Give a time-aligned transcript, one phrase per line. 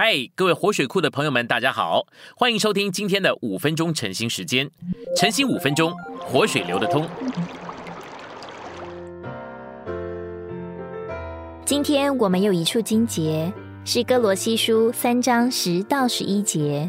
[0.00, 2.06] 嗨，各位活水库的朋友们，大家好，
[2.36, 4.70] 欢迎收听今天的五分钟晨兴时间。
[5.16, 7.04] 晨兴五分钟，活水流得通。
[11.64, 13.52] 今天我们有一处经节，
[13.84, 16.88] 是哥罗西书三章十到十一节，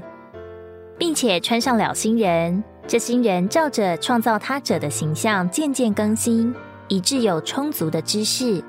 [0.95, 6.53] 并且穿上了新人，这新人照着创造他者的形象渐渐更新，
[6.87, 8.63] 以致有充足的知识。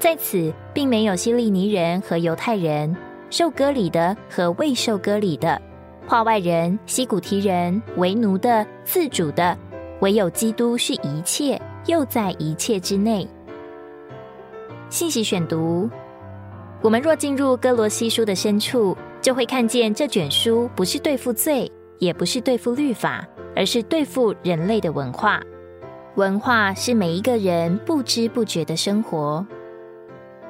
[0.00, 2.96] 在此，并没有希利尼人和犹太人。
[3.34, 5.60] 受割礼的和未受割礼的，
[6.06, 9.58] 化外人、西古提人、为奴的、自主的，
[9.98, 13.28] 唯有基督是一切，又在一切之内。
[14.88, 15.90] 信息选读：
[16.80, 25.42] 我们若进入哥罗西书的深处，就会看见这卷书不是对付罪，也不是对付律法，而是对付人类的文化。
[26.14, 29.44] 文化是每一个人不知不觉的生活。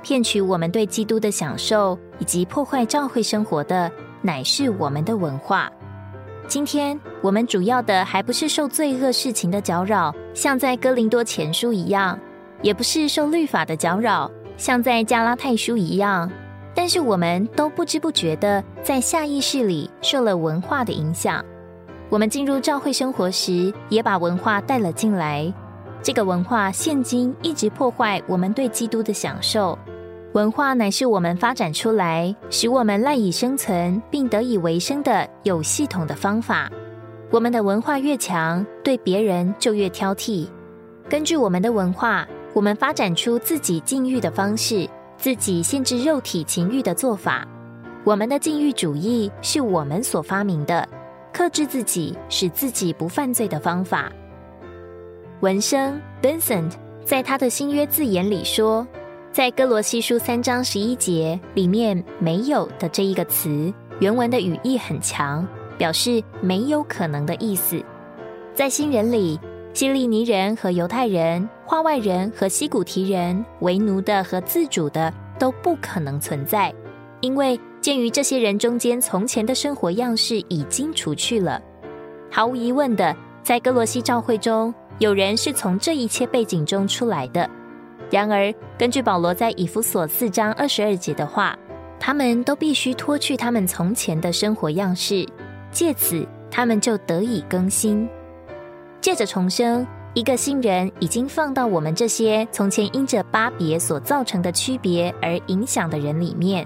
[0.05, 3.91] 骗取我们对基督的享受，以及破坏教会生活的，
[4.21, 5.73] 乃是我们的文化。
[6.47, 12.19] 今天我们主要的还不是受罪恶事情的搅扰，像在哥林多前书一样；
[12.61, 16.31] 也不是受律法的搅扰，像在加拉太书一样。
[16.75, 21.43] 但是我们都不知不觉的在下意识里受了文化的影响。
[22.11, 25.51] 我们进入教会生活时，也把文化带了进来。
[26.03, 29.79] 这个文化现今一直破坏我们对基督的享受。
[30.35, 36.69] 文化乃是我们发展出来，使我们赖以生存并得以为生的有系统的方法。
[37.31, 40.49] 我们的文化越强，对别人就越挑剔。
[41.09, 47.47] 根据我们的文化，我们发展出自己禁欲的方式，自己限制肉体情欲的做法。
[48.03, 50.89] 我们的禁欲主义是我们所发明的，
[51.33, 54.11] 克制自己，使自己不犯罪的方法。
[55.43, 56.73] 文生 Vincent
[57.05, 58.85] 在他的新约字眼里说。
[59.35, 65.45] 在哥罗西书三章十一节里面，“没有”的这一个词，原文的语义很强，
[65.77, 67.85] 表示没有可能的意思。
[68.55, 69.41] 在新人里，
[69.73, 76.73] 希利尼人和犹太人、化外人和西古提人、为奴的和自主的都不可能存在，
[77.21, 81.61] 因为鉴于这些人中间从前的生活样式已经除去了。
[82.31, 87.51] 毫无疑问的，在哥罗西教会中，有人是从这一切背景中出来的。
[88.15, 91.59] 然而，根据保罗在以弗所四章二十二节的话，
[91.99, 95.27] 他们都必须脱去他们从前的生活样式，
[95.73, 98.09] 借此他们就得以更新。
[99.01, 106.65] 借着重生，一个新人已经放到我们这些从前因着巴别所造成的区别而影响的人里面。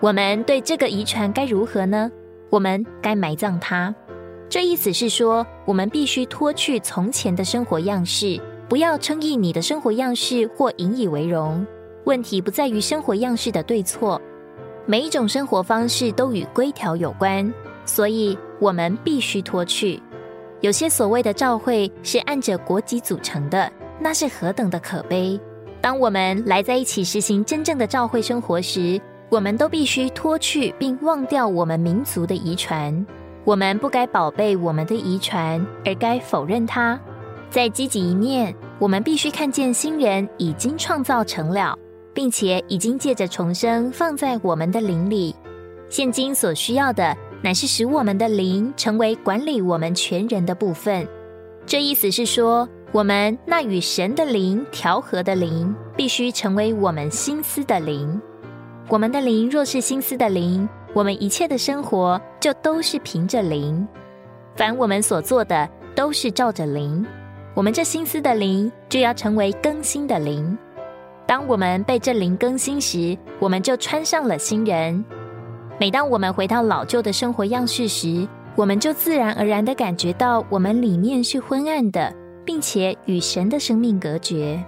[0.00, 2.10] 我们对这个遗传该如何呢？
[2.48, 3.94] 我们该埋葬它。
[4.48, 8.40] 这意思是说，我们必须脱去从前的生活样式。
[8.72, 11.62] 不要称意你的生活样式或引以为荣。
[12.04, 14.18] 问题不在于生活样式的对错，
[14.86, 17.52] 每一种生活方式都与规条有关，
[17.84, 20.02] 所以我们必须脱去。
[20.62, 25.38] 有些所谓的教会是按着国籍组成的，那是何等的可悲！
[25.82, 33.06] 当我们来在一起实行真正的教会生活时，我们都必须脱去并忘掉我们民族的遗传。
[33.44, 36.98] 我们不该宝贝我们的遗传，而该否认它。
[37.52, 41.78] 在积极一面，我们必须看见新人已经创造成了，
[42.14, 45.36] 并且已经借着重生放在我们的灵里。
[45.90, 51.06] 现今所需要的，乃是使我们的灵成为管理我们全人的部分。
[51.66, 58.18] 这意思是说，我们那与神的灵调和的灵，必须成为我们心思的灵。
[58.88, 63.86] 我们的灵若是心思的灵，我们一切的生活就都是凭着灵。
[64.56, 67.06] 凡我们所做的，都是照着灵。
[67.54, 70.56] 我们这心思的灵就要成为更新的灵。
[71.26, 75.04] 当我们被这灵更新时，我们就穿上了新人。
[75.78, 78.26] 每当我们回到老旧的生活样式时，
[78.56, 82.14] 我们就自然而然的感觉到我们里面是昏暗的，
[82.44, 84.62] 并且与神的生命隔绝。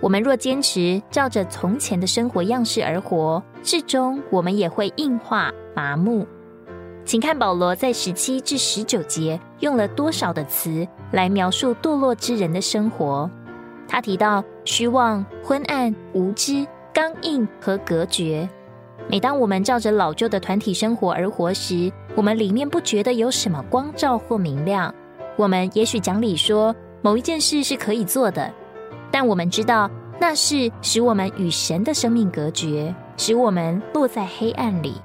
[0.00, 6.24] 我们若坚持照着从前的生活样式而活，至终我们也会硬化麻木。
[7.08, 13.30] 请看保罗在十七至十九节用了多少的词来描述堕落之人的生活。
[13.88, 18.46] 他提到虚妄、昏暗、无知、刚硬和隔绝。
[19.08, 24.94] 每当我们照着老旧的团体生活而活时，我们里面不觉得有什么光照或明亮。
[25.36, 28.52] 我们也许讲理说某一件事是可以做的，
[29.10, 29.90] 但我们知道
[30.20, 34.96] 那是使我们与神的生命隔绝，使我们落在黑暗里。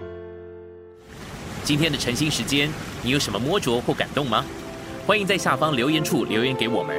[1.63, 2.69] 今天的晨兴时间，
[3.01, 4.43] 你有什么摸着或感动吗？
[5.07, 6.95] 欢迎在下方留言处留言给我们。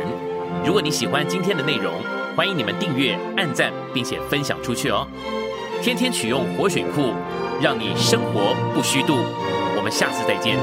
[0.65, 1.93] 如果你喜欢今天的内容，
[2.35, 5.07] 欢迎你们订阅、按赞，并且分享出去哦。
[5.83, 7.13] 天天取用活水库，
[7.61, 9.19] 让你生活不虚度。
[9.77, 10.57] 我们下次再见。